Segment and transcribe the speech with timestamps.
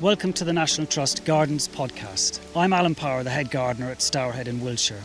[0.00, 2.40] Welcome to the National Trust Gardens podcast.
[2.56, 5.02] I'm Alan Power, the head gardener at Stourhead in Wiltshire.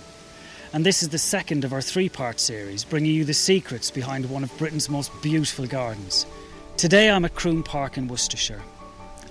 [0.72, 4.30] And this is the second of our three part series, bringing you the secrets behind
[4.30, 6.26] one of Britain's most beautiful gardens.
[6.78, 8.62] Today I'm at Croome Park in Worcestershire,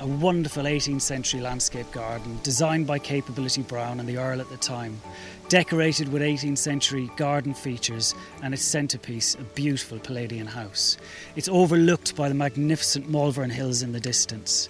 [0.01, 4.59] a wonderful 18th century landscape garden designed by Capability Brown and the Earl at the
[4.59, 5.01] time,
[5.49, 10.99] decorated with 18th century garden features and its centrepiece, a beautiful Palladian house.
[11.37, 14.69] It's overlooked by the magnificent Malvern Hills in the distance.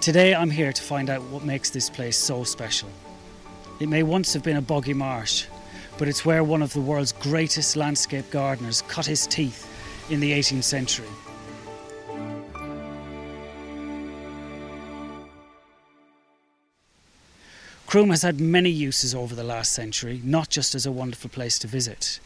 [0.00, 2.88] Today I'm here to find out what makes this place so special.
[3.80, 5.44] It may once have been a boggy marsh,
[5.98, 9.68] but it's where one of the world's greatest landscape gardeners cut his teeth
[10.08, 11.06] in the 18th century.
[17.86, 21.58] Croome has had many uses over the last century, not just as a wonderful place
[21.58, 22.20] to visit.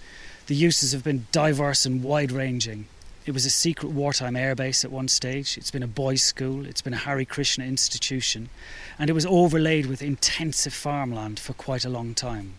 [0.46, 2.86] The uses have been diverse and wide ranging.
[3.26, 6.82] It was a secret wartime airbase at one stage, it's been a boys' school, it's
[6.82, 8.50] been a Hare Krishna institution,
[8.98, 12.54] and it was overlaid with intensive farmland for quite a long time.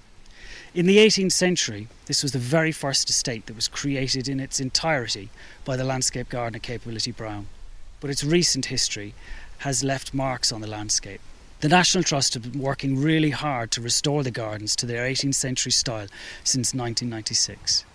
[0.74, 4.60] In the 18th century, this was the very first estate that was created in its
[4.60, 5.30] entirety
[5.66, 7.46] by the landscape gardener Capability Brown.
[8.02, 9.14] But its recent history
[9.60, 11.22] has left marks on the landscape.
[11.62, 15.36] The National Trust have been working really hard to restore the gardens to their 18th
[15.36, 16.08] century style
[16.44, 17.86] since 1996.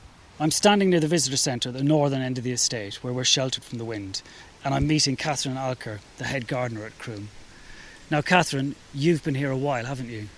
[0.43, 3.25] I'm standing near the visitor centre at the northern end of the estate where we're
[3.25, 4.23] sheltered from the wind,
[4.65, 7.29] and I'm meeting Catherine Alker, the head gardener at Croome.
[8.11, 10.31] Now, Catherine, you've been here a while, haven't you?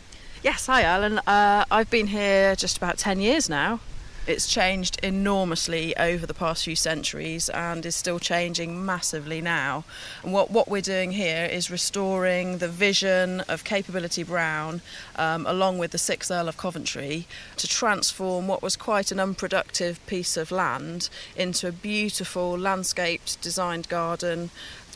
[0.43, 1.21] Yes, hi Alan.
[1.21, 3.79] Uh, I've been here just about 10 years now.
[4.25, 9.85] It's changed enormously over the past few centuries and is still changing massively now.
[10.23, 14.81] And what, what we're doing here is restoring the vision of Capability Brown,
[15.17, 19.99] um, along with the sixth Earl of Coventry, to transform what was quite an unproductive
[20.07, 24.51] piece of land into a beautiful landscaped designed garden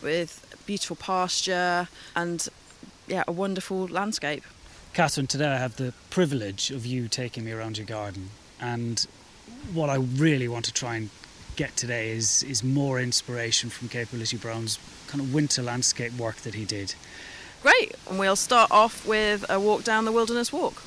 [0.05, 2.47] with beautiful pasture and
[3.09, 4.45] yeah, a wonderful landscape.
[4.95, 8.31] Catherine, today I have the privilege of you taking me around your garden
[8.61, 9.07] and
[9.73, 11.11] what I really want to try and
[11.57, 16.55] get today is is more inspiration from Capability Brown's kind of winter landscape work that
[16.55, 16.95] he did.
[17.63, 20.83] Great, and we'll start off with a walk down the wilderness walk.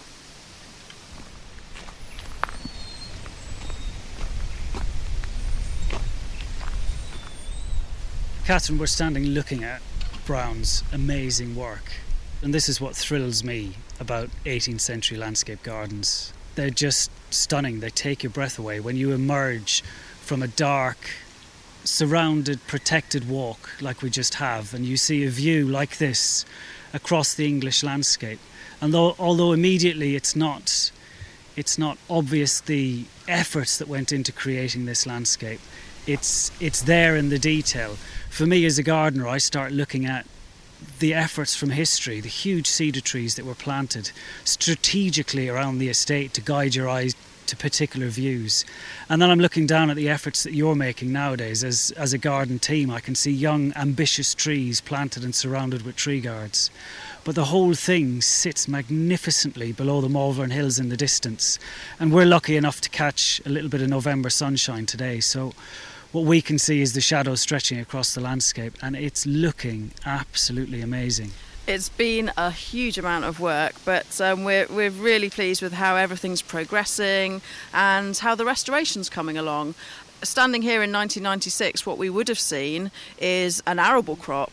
[8.46, 9.82] Catherine, we're standing looking at
[10.26, 11.92] Brown's amazing work,
[12.42, 17.80] and this is what thrills me about 18th century landscape gardens they're just stunning.
[17.80, 19.82] They take your breath away when you emerge
[20.22, 21.10] from a dark,
[21.84, 26.46] surrounded, protected walk like we just have, and you see a view like this
[26.94, 28.40] across the English landscape.
[28.82, 30.92] And though, although immediately it's not,
[31.56, 35.60] it's not obvious the efforts that went into creating this landscape.
[36.08, 37.98] It's it's there in the detail.
[38.30, 40.26] For me as a gardener, I start looking at
[41.00, 44.12] the efforts from history, the huge cedar trees that were planted
[44.44, 47.16] strategically around the estate to guide your eyes
[47.50, 48.64] to particular views.
[49.10, 52.18] And then I'm looking down at the efforts that you're making nowadays as, as a
[52.18, 52.92] garden team.
[52.92, 56.70] I can see young, ambitious trees planted and surrounded with tree guards.
[57.24, 61.58] But the whole thing sits magnificently below the Malvern Hills in the distance.
[62.00, 65.20] And we're lucky enough to catch a little bit of November sunshine today.
[65.20, 65.54] So
[66.12, 70.82] what we can see is the shadows stretching across the landscape, and it's looking absolutely
[70.82, 71.32] amazing.
[71.68, 75.96] It's been a huge amount of work, but um, we're, we're really pleased with how
[75.96, 77.42] everything's progressing
[77.74, 79.76] and how the restoration's coming along.
[80.24, 82.90] Standing here in 1996, what we would have seen
[83.20, 84.52] is an arable crop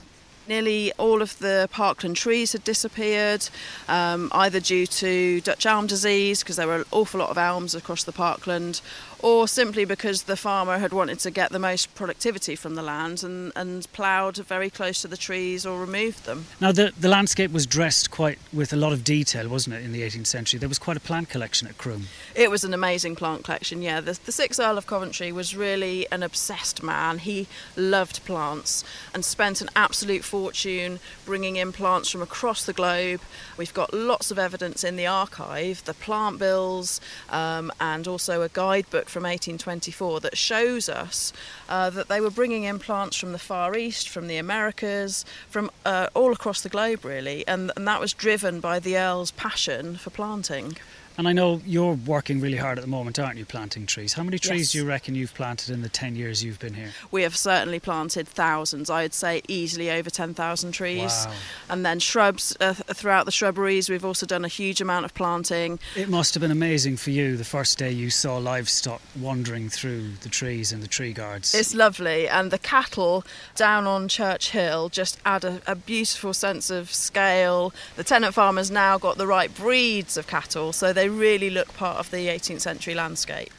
[0.49, 3.49] Nearly all of the parkland trees had disappeared,
[3.89, 7.75] um, either due to Dutch elm disease, because there were an awful lot of elms
[7.75, 8.81] across the parkland,
[9.21, 13.23] or simply because the farmer had wanted to get the most productivity from the land
[13.23, 16.47] and, and ploughed very close to the trees or removed them.
[16.61, 19.93] Now, the, the landscape was dressed quite with a lot of detail, wasn't it, in
[19.93, 20.59] the 18th century?
[20.59, 22.07] There was quite a plant collection at Croome.
[22.35, 24.01] It was an amazing plant collection, yeah.
[24.01, 27.19] The, the sixth Earl of Coventry was really an obsessed man.
[27.19, 33.21] He loved plants and spent an absolute fortune bringing in plants from across the globe.
[33.57, 37.01] We've got lots of evidence in the archive, the plant bills,
[37.31, 41.33] um, and also a guidebook from 1824 that shows us
[41.71, 45.71] uh, that they were bringing in plants from the Far East, from the Americas, from
[45.87, 49.97] uh, all across the globe, really, and, and that was driven by the Earl's passion
[49.97, 50.77] for planting.
[51.19, 54.13] And I know you're working really hard at the moment, aren't you, planting trees?
[54.13, 54.73] How many trees Yes.
[54.73, 56.91] do you reckon you've planted in the 10 years you've been here?
[57.11, 58.91] We have certainly planted thousands.
[58.91, 61.25] I'd say easily over 10,000 trees.
[61.27, 61.33] Wow.
[61.71, 63.89] And then shrubs uh, throughout the shrubberies.
[63.89, 65.79] We've also done a huge amount of planting.
[65.97, 70.13] It must have been amazing for you the first day you saw livestock wandering through
[70.23, 71.55] the trees and the tree guards.
[71.55, 73.25] It's lovely, and the cattle
[73.55, 77.73] down on Church Hill just add a, a beautiful sense of scale.
[77.97, 81.99] The tenant farmers now got the right breeds of cattle, so they really look part
[81.99, 83.51] of the 18th century landscape.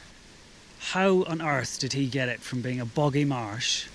[0.92, 3.86] How on earth did he get it from being a boggy marsh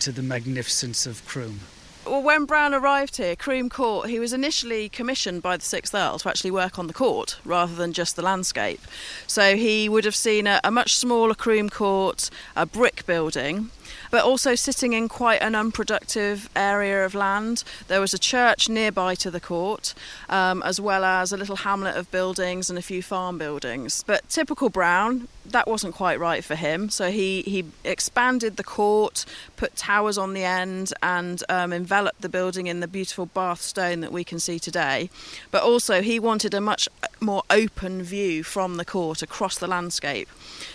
[0.00, 1.60] to the magnificence of Croome?
[2.06, 6.18] Well, when Brown arrived here, Croome Court, he was initially commissioned by the Sixth Earl
[6.20, 8.80] to actually work on the court rather than just the landscape.
[9.26, 13.70] So he would have seen a, a much smaller Croome Court, a brick building,
[14.10, 17.64] but also sitting in quite an unproductive area of land.
[17.88, 19.94] There was a church nearby to the court,
[20.28, 24.04] um, as well as a little hamlet of buildings and a few farm buildings.
[24.06, 26.88] But typical Brown, that wasn't quite right for him.
[26.90, 29.24] So he, he expanded the court,
[29.56, 34.00] put towers on the end, and um, enveloped the building in the beautiful Bath stone
[34.00, 35.10] that we can see today.
[35.50, 36.88] But also, he wanted a much
[37.20, 40.28] more open view from the court across the landscape.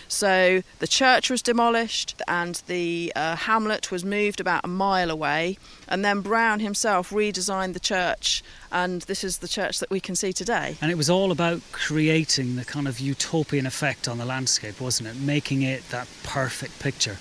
[0.08, 5.58] So the church was demolished and the uh, hamlet was moved about a mile away.
[5.88, 8.42] And then Brown himself redesigned the church,
[8.72, 10.76] and this is the church that we can see today.
[10.80, 15.08] And it was all about creating the kind of utopian effect on the landscape, wasn't
[15.08, 15.16] it?
[15.16, 17.18] Making it that perfect picture.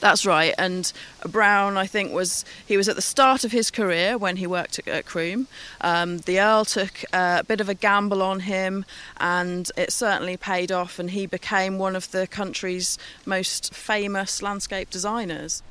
[0.00, 0.54] That's right.
[0.58, 0.92] And
[1.26, 4.78] Brown, I think, was he was at the start of his career when he worked
[4.78, 5.48] at, at Croome.
[5.80, 8.84] Um, the Earl took a bit of a gamble on him,
[9.18, 10.98] and it certainly paid off.
[10.98, 15.62] And he became one of the country's most famous landscape designers.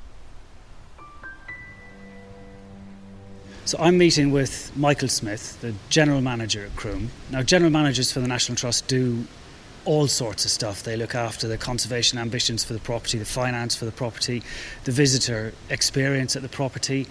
[3.64, 7.10] So I'm meeting with Michael Smith, the general manager at Croome.
[7.30, 9.26] Now, general managers for the National Trust do
[9.84, 10.82] all sorts of stuff.
[10.82, 14.42] They look after the conservation ambitions for the property, the finance for the property,
[14.84, 17.06] the visitor experience at the property,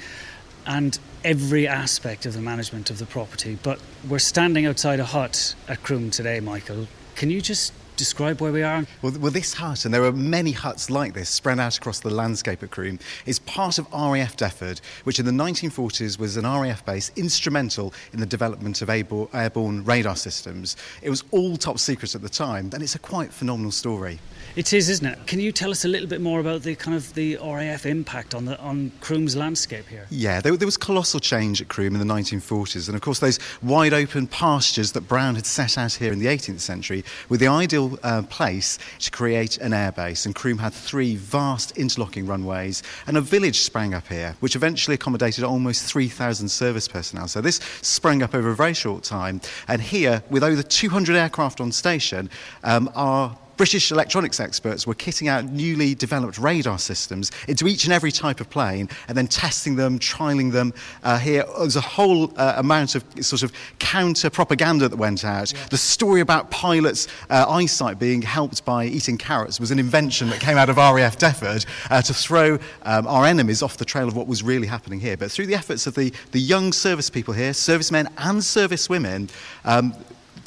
[0.66, 3.58] and every aspect of the management of the property.
[3.62, 6.88] But we're standing outside a hut at Croome today, Michael.
[7.16, 8.86] Can you just describe where we are?
[9.02, 12.10] Well, well, this hut, and there are many huts like this spread out across the
[12.10, 16.86] landscape at Croome, is part of RAF Defford, which in the 1940s was an RAF
[16.86, 20.78] base instrumental in the development of airborne, airborne radar systems.
[21.02, 24.20] It was all top secret at the time, and it's a quite phenomenal story.
[24.58, 25.20] It is, isn't it?
[25.28, 28.34] Can you tell us a little bit more about the kind of the RAF impact
[28.34, 30.08] on the on Croome's landscape here?
[30.10, 33.38] Yeah, there, there was colossal change at Croome in the 1940s, and of course, those
[33.62, 37.48] wide open pastures that Brown had set out here in the 18th century were the
[37.48, 40.26] ideal uh, place to create an airbase.
[40.26, 44.96] And Croome had three vast interlocking runways, and a village sprang up here, which eventually
[44.96, 47.28] accommodated almost 3,000 service personnel.
[47.28, 51.62] So this sprang up over a very short time, and here, with over 200 aircraft
[51.62, 52.32] on station,
[52.64, 57.94] um, our British electronics experts were kitting out newly developed radar systems into each and
[57.94, 60.74] every type of plane and then testing them, trialing them.
[61.04, 65.52] Uh, here, there's a whole uh, amount of sort of counter propaganda that went out.
[65.72, 70.40] The story about pilots' uh, eyesight being helped by eating carrots was an invention that
[70.40, 74.16] came out of RAF Defford uh, to throw um, our enemies off the trail of
[74.16, 75.18] what was really happening here.
[75.18, 79.30] But through the efforts of the, the young service people here, servicemen and servicewomen,
[79.66, 79.96] um,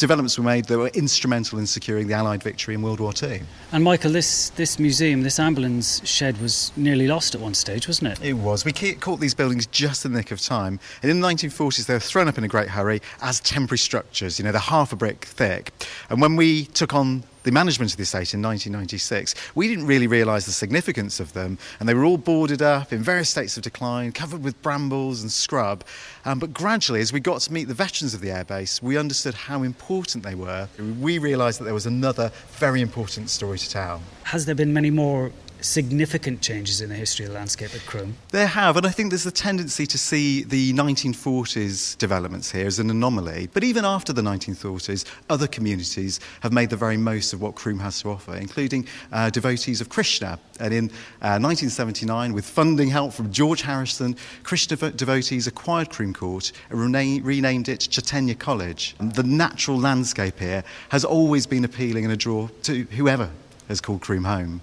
[0.01, 3.43] developments were made that were instrumental in securing the Allied victory in World War II.
[3.73, 8.13] And Michael, this this museum, this ambulance shed was nearly lost at one stage, wasn't
[8.13, 8.25] it?
[8.25, 8.65] It was.
[8.65, 10.81] We caught these buildings just in the nick of time.
[11.03, 14.39] And in the 1940s, they were thrown up in a great hurry as temporary structures.
[14.39, 15.73] You know, they're half a brick thick.
[16.09, 20.07] And when we took on the management of the estate in 1996, we didn't really
[20.07, 21.59] realise the significance of them.
[21.79, 25.31] And they were all boarded up in various states of decline, covered with brambles and
[25.31, 25.85] scrub.
[26.25, 29.35] Um, but gradually, as we got to meet the veterans of the airbase, we understood
[29.35, 30.69] how important they were.
[31.01, 34.03] We realised that there was another very important story to tell.
[34.25, 38.17] Has there been many more significant changes in the history of the landscape at Croome?
[38.31, 42.79] There have, and I think there's a tendency to see the 1940s developments here as
[42.79, 43.49] an anomaly.
[43.53, 47.79] But even after the 1940s, other communities have made the very most of what Croome
[47.81, 50.39] has to offer, including uh, devotees of Krishna.
[50.59, 50.85] And in
[51.23, 57.23] uh, 1979, with funding help from George Harrison, Krishna devotees acquired Croome Court and rena-
[57.23, 58.95] renamed it Chaitanya College.
[58.99, 63.31] And the natural landscape here has always been appealing and a draw to whoever
[63.69, 64.61] has called Croome home.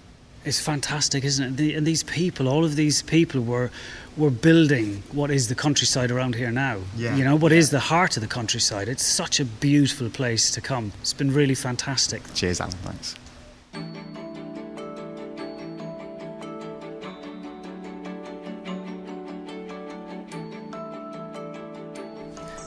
[0.48, 1.56] It's fantastic, isn't it?
[1.58, 3.70] The, and these people, all of these people were
[4.16, 6.78] were building what is the countryside around here now.
[6.96, 7.14] Yeah.
[7.16, 8.88] You know, what is the heart of the countryside.
[8.88, 10.92] It's such a beautiful place to come.
[11.02, 12.22] It's been really fantastic.
[12.32, 12.72] Cheers, Alan.
[12.78, 13.14] Thanks.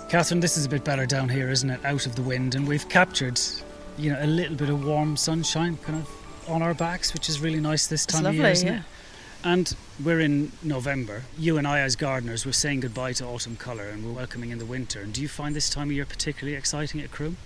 [0.08, 1.84] Catherine, this is a bit better down here, isn't it?
[1.84, 3.42] Out of the wind, and we've captured,
[3.98, 6.21] you know, a little bit of warm sunshine kind of
[6.52, 8.80] on our backs, which is really nice this time lovely, of year, isn't yeah.
[8.80, 8.84] it?
[9.44, 11.24] And we're in November.
[11.38, 14.60] You and I, as gardeners, we're saying goodbye to autumn colour and we're welcoming in
[14.60, 15.02] the winter.
[15.02, 17.38] And do you find this time of year particularly exciting at Croome?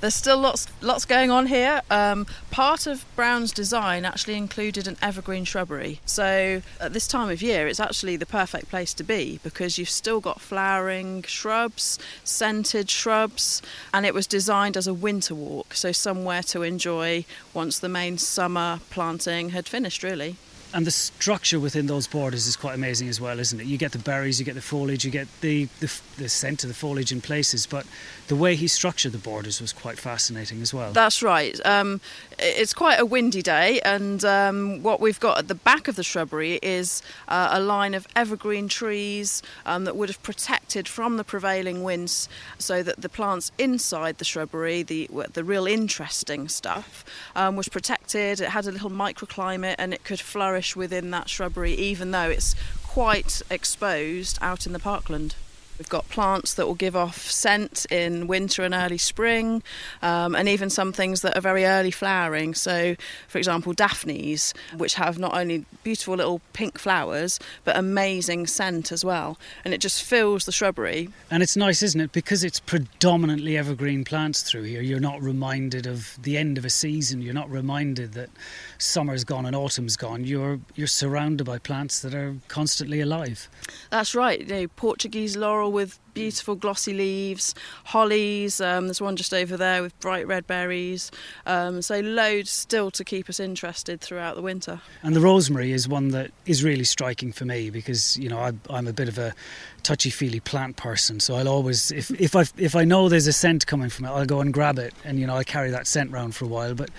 [0.00, 1.82] There's still lots lots going on here.
[1.90, 6.00] Um, part of Brown's design actually included an evergreen shrubbery.
[6.06, 9.90] So at this time of year, it's actually the perfect place to be because you've
[9.90, 13.60] still got flowering shrubs, scented shrubs,
[13.92, 15.74] and it was designed as a winter walk.
[15.74, 20.36] So somewhere to enjoy once the main summer planting had finished, really.
[20.72, 23.66] And the structure within those borders is quite amazing as well, isn't it?
[23.66, 26.68] You get the berries, you get the foliage, you get the, the, the scent of
[26.68, 27.86] the foliage in places, but
[28.28, 30.92] the way he structured the borders was quite fascinating as well.
[30.92, 31.58] That's right.
[31.66, 32.00] Um,
[32.38, 36.04] it's quite a windy day, and um, what we've got at the back of the
[36.04, 41.24] shrubbery is uh, a line of evergreen trees um, that would have protected from the
[41.24, 47.56] prevailing winds, so that the plants inside the shrubbery, the the real interesting stuff, um,
[47.56, 48.40] was protected.
[48.40, 52.54] It had a little microclimate, and it could flourish within that shrubbery, even though it's
[52.86, 55.34] quite exposed out in the parkland.
[55.80, 59.62] We've got plants that will give off scent in winter and early spring,
[60.02, 62.52] um, and even some things that are very early flowering.
[62.52, 62.96] So,
[63.28, 69.06] for example, daphnes, which have not only beautiful little pink flowers, but amazing scent as
[69.06, 69.38] well.
[69.64, 71.08] And it just fills the shrubbery.
[71.30, 72.12] And it's nice, isn't it?
[72.12, 74.82] Because it's predominantly evergreen plants through here.
[74.82, 77.22] You're not reminded of the end of a season.
[77.22, 78.28] You're not reminded that
[78.76, 80.24] summer's gone and autumn's gone.
[80.24, 83.48] You're you're surrounded by plants that are constantly alive.
[83.88, 84.40] That's right.
[84.40, 88.60] You know, Portuguese laurel with beautiful glossy leaves, hollies.
[88.60, 91.10] Um, there's one just over there with bright red berries.
[91.46, 94.80] Um, so loads still to keep us interested throughout the winter.
[95.02, 98.52] And the rosemary is one that is really striking for me because you know I,
[98.68, 99.34] I'm a bit of a
[99.82, 103.66] touchy-feely plant person, so I'll always if if I if I know there's a scent
[103.66, 106.10] coming from it, I'll go and grab it, and you know I'll carry that scent
[106.10, 106.74] round for a while.
[106.74, 106.90] But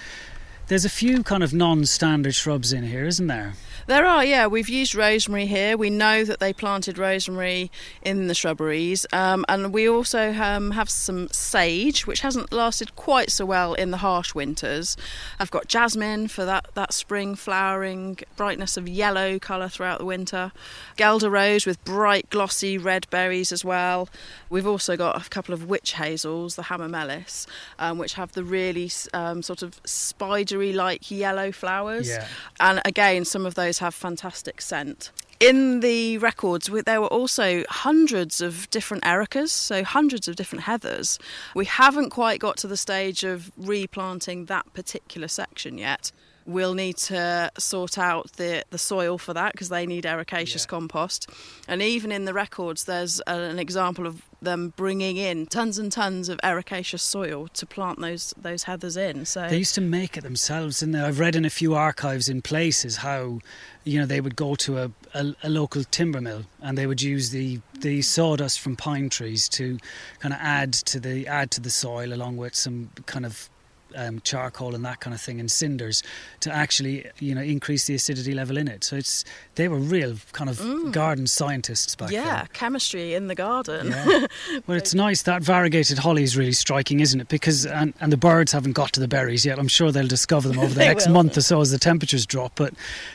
[0.71, 3.55] there's a few kind of non-standard shrubs in here, isn't there?
[3.87, 4.47] There are, yeah.
[4.47, 5.75] We've used rosemary here.
[5.75, 7.69] We know that they planted rosemary
[8.01, 13.31] in the shrubberies, um, and we also um, have some sage, which hasn't lasted quite
[13.31, 14.95] so well in the harsh winters.
[15.39, 20.53] I've got jasmine for that, that spring flowering brightness of yellow colour throughout the winter.
[20.95, 24.07] Guelder rose with bright glossy red berries as well.
[24.49, 27.45] We've also got a couple of witch hazels, the hamamelis,
[27.77, 32.08] um, which have the really um, sort of spidery like yellow flowers.
[32.08, 32.27] Yeah.
[32.60, 35.12] And again, some of those have fantastic scent.
[35.39, 41.18] In the records, there were also hundreds of different ericas, so hundreds of different heathers.
[41.56, 46.12] We haven't quite got to the stage of replanting that particular section yet.
[46.45, 50.69] We'll need to sort out the, the soil for that because they need ericaceous Yeah.
[50.69, 51.29] compost.
[51.67, 56.27] And even in the records, there's an example of them bringing in tons and tons
[56.27, 59.24] of ericaceous soil to plant those those heathers in.
[59.25, 60.95] So They used to make it themselves, didn't?
[60.95, 63.39] I've read in a few archives in places how,
[63.83, 67.03] you know, they would go to a, a, a local timber mill and they would
[67.03, 69.77] use the, the sawdust from pine trees to
[70.19, 73.48] kind of add to the add to the soil along with some kind of
[73.95, 76.03] um, charcoal and that kind of thing and cinders
[76.41, 78.83] to actually you know increase the acidity level in it.
[78.83, 79.24] So it's
[79.55, 82.24] they were real kind of garden scientists back then.
[82.24, 83.88] yeah, chemistry in the garden.
[83.88, 84.27] Yeah.
[84.67, 85.24] well, it's nice.
[85.24, 87.27] That variegated holly is really striking, isn't it?
[87.27, 89.60] Because and, and the birds haven't got to the berries yet.
[89.60, 91.13] I'm sure they'll discover them over the next will.
[91.13, 92.74] month or so as the temperatures drop, but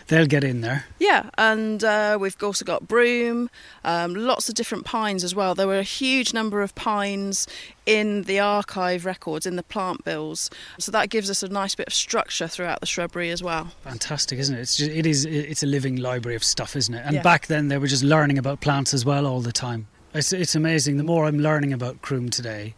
[0.08, 0.84] they'll get in there.
[0.98, 3.50] Yeah, and uh, we've also got broom,
[3.84, 5.54] um, lots of different pines as well.
[5.54, 7.46] There were a huge number of pines
[7.86, 10.50] in the archive records, in the plant bills.
[10.78, 13.70] So that gives us a nice bit of structure throughout the shrubbery as well.
[13.84, 14.60] Fantastic, isn't it?
[14.60, 15.24] It's just, it is.
[15.24, 17.02] It's a living library of stuff, isn't it?
[17.06, 17.22] And Yeah.
[17.22, 19.86] back then they were just learning about plants as well all the time.
[20.12, 20.96] It's, it's amazing.
[20.96, 22.74] The more I'm learning about Croome today,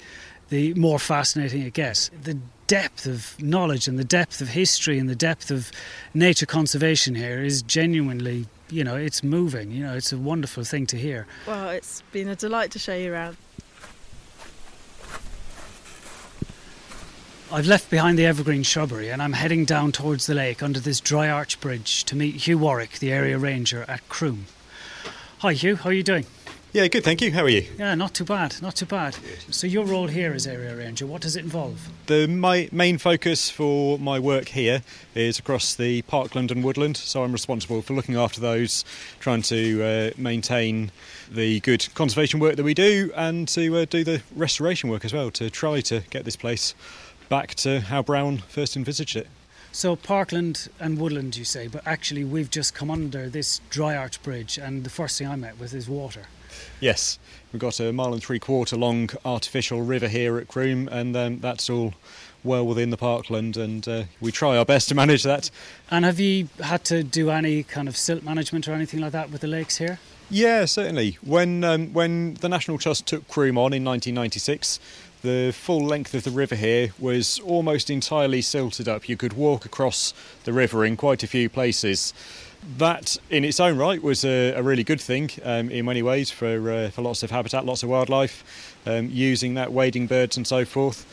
[0.51, 2.11] the more fascinating it gets.
[2.23, 5.71] The depth of knowledge and the depth of history and the depth of
[6.13, 9.71] nature conservation here is genuinely, you know, it's moving.
[9.71, 11.27] You know, it's a wonderful thing to hear.
[11.47, 13.37] Well, it's been a delight to show you around.
[17.51, 21.01] I've left behind the evergreen shrubbery and I'm heading down towards the lake under this
[21.01, 24.45] dry arch bridge to meet Hugh Warwick, the area ranger at Croome.
[25.39, 26.27] Hi Hugh, how are you doing?
[26.75, 27.33] Yeah, good, thank you.
[27.33, 27.65] How are you?
[27.79, 29.17] Yeah, not too bad, not too bad.
[29.49, 31.89] So your role here as area ranger, what does it involve?
[32.07, 34.83] The my main focus for my work here
[35.15, 38.85] is across the parkland and woodland, so I'm responsible for looking after those,
[39.19, 40.93] trying to uh, maintain
[41.31, 45.15] the good conservation work that we do, and to uh, do the restoration work as
[45.15, 46.75] well to try to get this place
[47.29, 49.29] back to how Brown first envisaged it.
[49.73, 54.23] So Parkland and Woodland, you say, but actually we've just come under this dry arch
[54.23, 56.23] bridge, and the first thing I met with is water.
[56.81, 57.19] Yes,
[57.53, 61.39] we've got a mile and three quarter long artificial river here at Croome, and um,
[61.41, 61.95] that's all
[62.45, 65.51] well within the parkland, and uh, we try our best to manage that.
[65.91, 69.31] And have you had to do any kind of silt management or anything like that
[69.31, 69.99] with the lakes here?
[70.31, 71.17] Yeah, certainly.
[71.23, 74.79] When um, when the National Trust took Croome on in 1996,
[75.23, 79.09] the full length of the river here was almost entirely silted up.
[79.09, 82.15] You could walk across the river in quite a few places.
[82.77, 86.31] That, in its own right, was a, a really good thing um, in many ways
[86.31, 90.47] for uh, for lots of habitat, lots of wildlife, um, using that wading birds and
[90.47, 91.07] so forth.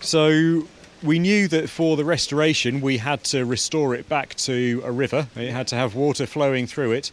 [0.00, 0.66] So
[1.02, 5.28] we knew that for the restoration we had to restore it back to a river.
[5.36, 7.10] It had to have water flowing through it,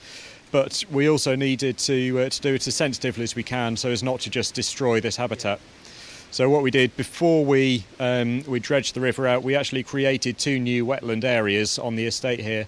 [0.52, 3.90] but we also needed to uh, to do it as sensitively as we can, so
[3.90, 5.60] as not to just destroy this habitat.
[6.30, 10.38] So what we did before we um, we dredged the river out, we actually created
[10.38, 12.68] two new wetland areas on the estate here,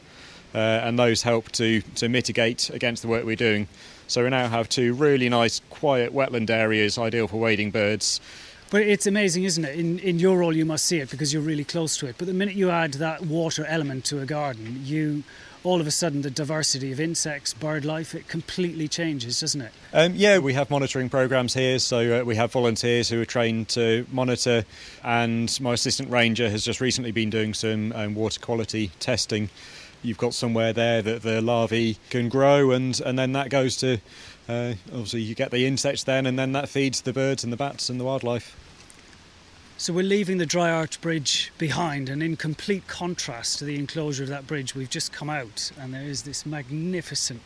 [0.56, 3.68] uh, and those help to to mitigate against the work we're doing.
[4.08, 8.22] So we now have two really nice, quiet wetland areas, ideal for wading birds.
[8.72, 9.80] But it's amazing, isn't it?
[9.80, 12.16] In in your role, you must see it because you're really close to it.
[12.18, 15.24] But the minute you add that water element to a garden, you
[15.64, 19.72] all of a sudden the diversity of insects, bird life, it completely changes, doesn't it?
[19.92, 23.68] Um, yeah, we have monitoring programs here, so uh, we have volunteers who are trained
[23.70, 24.64] to monitor,
[25.04, 29.50] and my assistant ranger has just recently been doing some um, water quality testing.
[30.02, 34.00] You've got somewhere there that the larvae can grow, and, and then that goes to
[34.50, 37.58] uh, obviously you get the insects then, and then that feeds the birds and the
[37.58, 38.58] bats and the wildlife.
[39.77, 44.24] So we're leaving the Dry Arch Bridge behind, and in complete contrast to the enclosure
[44.24, 47.41] of that bridge, we've just come out, and there is this magnificent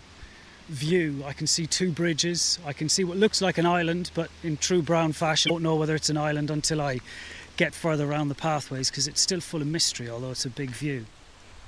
[0.68, 1.24] view.
[1.26, 2.58] I can see two bridges.
[2.66, 5.64] I can see what looks like an island, but in true brown fashion, I don't
[5.64, 7.02] know whether it's an island until I
[7.58, 10.72] get further around the pathways because it's still full of mystery, although it's a big
[10.72, 11.06] view.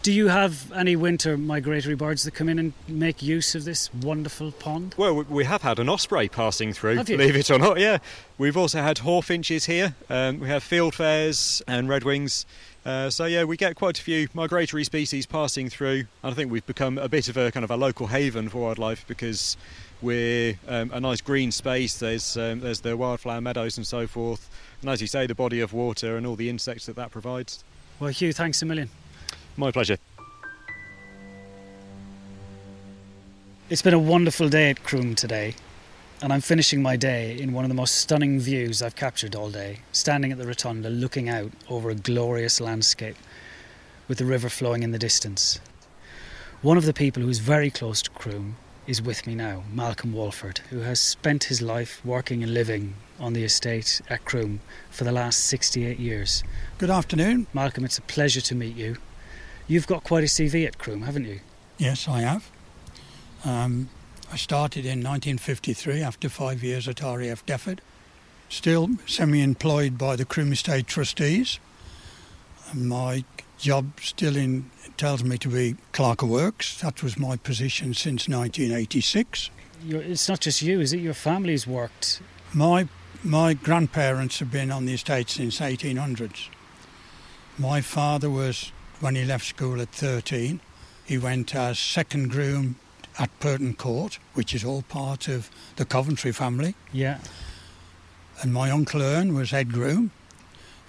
[0.06, 3.92] Do you have any winter migratory birds that come in and make use of this
[3.92, 4.94] wonderful pond?
[5.00, 7.80] Well, we have had an osprey passing through, believe it or not.
[7.80, 7.98] Yeah,
[8.38, 9.96] we've also had hawfinches here.
[10.08, 12.46] Um, we have field fieldfares and redwings.
[12.86, 16.52] Uh, so yeah, we get quite a few migratory species passing through, and I think
[16.52, 19.58] we've become a bit of a kind of a local haven for wildlife because
[20.04, 21.98] we're um, a nice green space.
[21.98, 25.62] There's um, there's the wildflower meadows and so forth, and as you say, the body
[25.62, 27.64] of water and all the insects that that provides.
[28.00, 28.92] Well, Hugh, thanks a million.
[29.58, 29.98] My pleasure.
[33.70, 35.56] It's been a wonderful day at Croome today,
[36.22, 39.50] and I'm finishing my day in one of the most stunning views I've captured all
[39.50, 43.16] day, standing at the rotunda looking out over a glorious landscape
[44.10, 45.62] with the river flowing in the distance.
[46.62, 50.12] One of the people who is very close to Croome is with me now, Malcolm
[50.12, 54.60] Walford, who has spent his life working and living on the estate at Croome
[54.92, 56.44] for the last 68 years.
[56.78, 57.48] Good afternoon.
[57.54, 58.98] Malcolm, it's a pleasure to meet you.
[59.68, 61.40] You've got quite a CV at Croome, haven't you?
[61.78, 62.50] Yes, I have.
[63.44, 63.90] Um,
[64.32, 67.80] I started in 1953 after five years at RAF Defford.
[68.50, 71.60] Still semi employed by the Croome Estate trustees.
[72.74, 73.24] My
[73.58, 76.80] job still in tells me to be clerk of works.
[76.82, 79.50] That was my position since 1986.
[79.84, 81.00] You're, it's not just you, is it?
[81.00, 82.22] Your family's worked.
[82.54, 82.88] My
[83.24, 86.50] my grandparents have been on the estate since 1800s.
[87.58, 90.60] My father was when he left school at 13.
[91.06, 92.78] He went as second groom
[93.20, 96.76] at Pirton Court, which is all part of the Coventry family.
[96.92, 97.20] Yeah.
[98.42, 100.12] And my uncle Ern was head groom,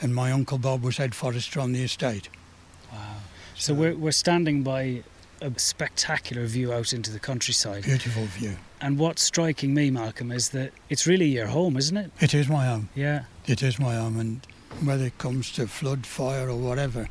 [0.01, 2.29] and my uncle Bob was head forester on the estate.
[2.93, 3.17] Wow.
[3.55, 5.03] So we're, we're standing by
[5.41, 7.85] a spectacular view out into the countryside.
[7.85, 8.57] Beautiful view.
[8.81, 12.11] And what's striking me, Malcolm, is that it's really your home, isn't it?
[12.21, 12.89] It is my home.
[12.95, 13.25] Yeah.
[13.47, 14.47] It is my home, and
[14.85, 17.09] whether it comes to flood, fire, or whatever,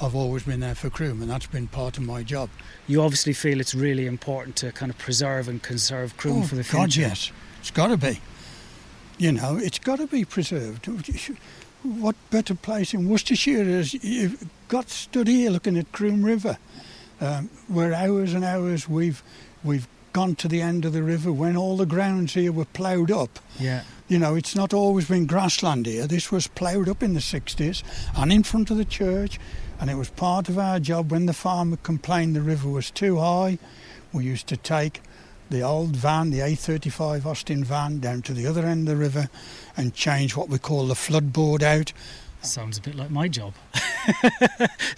[0.00, 2.50] I've always been there for Croome, and that's been part of my job.
[2.86, 6.54] You obviously feel it's really important to kind of preserve and conserve Croome oh, for
[6.54, 6.78] the future.
[6.78, 7.32] God, yes.
[7.60, 8.20] It's got to be.
[9.18, 10.86] You know, it's got to be preserved.
[11.82, 16.58] What better place in Worcestershire is you've got stood here looking at Croome River,
[17.20, 19.22] um, where hours and hours we've
[19.64, 23.10] we've gone to the end of the river when all the grounds here were ploughed
[23.10, 23.38] up.
[23.58, 23.82] Yeah.
[24.08, 26.06] You know, it's not always been grassland here.
[26.06, 27.82] This was ploughed up in the 60s
[28.16, 29.38] and in front of the church,
[29.80, 33.18] and it was part of our job when the farmer complained the river was too
[33.18, 33.58] high.
[34.12, 35.00] We used to take
[35.50, 39.28] the old van, the A35 Austin van, down to the other end of the river
[39.76, 41.92] and change what we call the flood board out
[42.42, 43.52] Sounds a bit like my job.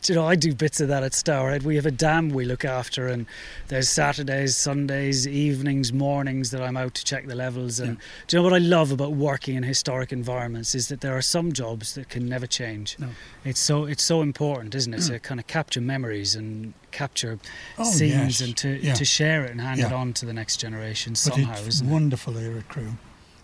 [0.02, 1.62] do you know, I do bits of that at Stourhead.
[1.62, 3.26] We have a dam we look after, and
[3.68, 7.80] there's Saturdays, Sundays, evenings, mornings that I'm out to check the levels.
[7.80, 8.02] And Yeah.
[8.28, 11.22] do you know what I love about working in historic environments is that there are
[11.22, 12.96] some jobs that can never change.
[12.98, 13.08] No.
[13.44, 17.38] It's so it's so important, isn't it, to kind of capture memories and capture
[17.78, 18.40] Oh, scenes yes.
[18.42, 18.94] and to, Yeah.
[18.94, 21.86] to share it and hand it on to the next generation But somehow, it's it?
[21.86, 22.98] wonderful here at Croome.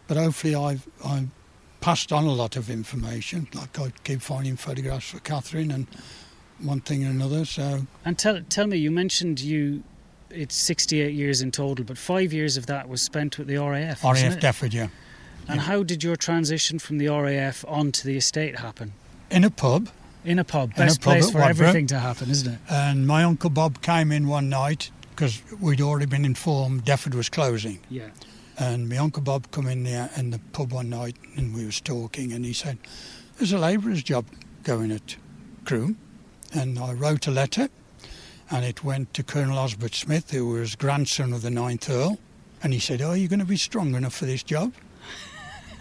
[0.07, 1.29] But hopefully I've, I've
[1.87, 3.47] passed on a lot of information.
[3.55, 5.87] Like I keep finding photographs for Catherine and
[6.59, 7.45] one thing and another.
[7.45, 9.85] So And tell tell me, you mentioned you.
[10.29, 14.03] It's 68 years in total, but five years of that was spent with the RAF.
[14.03, 14.41] RAF?
[14.41, 14.89] Defford, yeah.
[15.47, 18.93] And how did your transition from the RAF onto the estate happen?
[19.31, 19.89] In a pub,
[20.25, 21.51] In a pub, In a best pub place for Wadborough.
[21.51, 22.59] everything to happen, isn't it?
[22.69, 27.29] and my uncle Bob came in one night because we'd already been informed Defford was
[27.29, 27.79] closing.
[27.89, 28.09] Yeah.
[28.59, 31.81] And my uncle Bob come in there in the pub one night and we was
[31.81, 32.79] talking and he said,
[33.37, 34.27] "There's a labourer's job
[34.63, 35.17] going at
[35.65, 35.99] Croome,"
[36.53, 37.69] and I wrote a letter,
[38.51, 42.19] and it went to Colonel Osbert Smith, who was grandson of the Ninth Earl,
[42.63, 44.73] and he said, "Oh, are you going to be strong enough for this job?"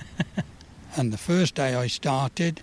[0.97, 2.61] and the first day I started,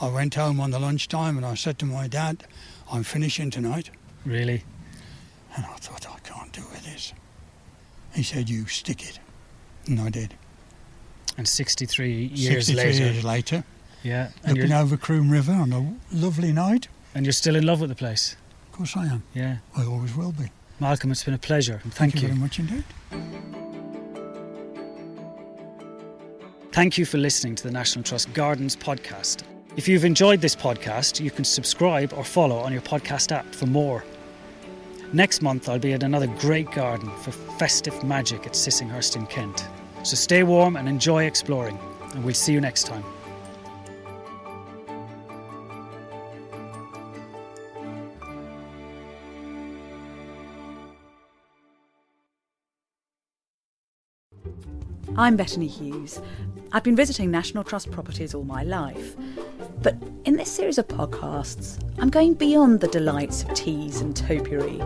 [0.00, 2.44] I went home on the lunchtime and I said to my dad,
[2.90, 3.90] "I'm finishing tonight."
[4.24, 4.64] Really?
[5.56, 7.12] And I thought, I can't do with this.
[8.14, 9.20] He said, You stick it.
[9.86, 10.34] And I did.
[11.36, 13.04] And 63 years 63 later.
[13.04, 13.64] years later,
[14.02, 14.28] Yeah.
[14.44, 16.88] And looking over Croome River on a lovely night.
[17.14, 18.36] and you're still in love with the place.
[18.66, 19.22] Of course I am.
[19.34, 19.56] Yeah.
[19.76, 20.50] I always will be.
[20.80, 21.80] Malcolm, it's been a pleasure.
[21.84, 22.84] and Thank, you very much indeed.
[26.72, 29.44] Thank you for listening to the National Trust Gardens podcast.
[29.76, 33.66] If you've enjoyed this podcast, you can subscribe or follow on your podcast app for
[33.66, 34.04] more.
[35.14, 39.64] Next month, I'll be at another great garden for festive magic at Sissinghurst in Kent.
[40.02, 41.78] So stay warm and enjoy exploring,
[42.12, 43.04] and we'll see you next time.
[55.16, 56.20] I'm Bettany Hughes.
[56.72, 59.14] I've been visiting National Trust properties all my life.
[59.84, 64.80] But in this series of podcasts, I'm going beyond the delights of teas and topiary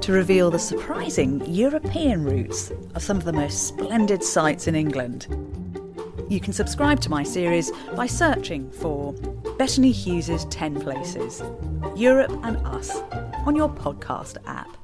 [0.00, 5.28] to reveal the surprising European roots of some of the most splendid sites in England.
[6.28, 9.12] You can subscribe to my series by searching for
[9.58, 11.40] Bettany Hughes's 10 Places,
[11.94, 12.96] Europe and Us
[13.46, 14.76] on your podcast app.